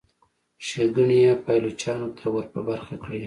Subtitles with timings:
[0.65, 3.19] ښېګڼې یې پایلوچانو ته ور په برخه کړي.